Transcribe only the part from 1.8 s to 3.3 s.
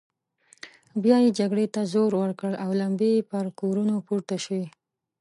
زور ورکړ او لمبې يې